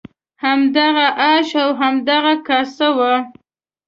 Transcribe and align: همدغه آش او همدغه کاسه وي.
همدغه 0.43 1.07
آش 1.31 1.49
او 1.63 1.69
همدغه 1.83 2.33
کاسه 2.47 2.87
وي. 2.97 3.15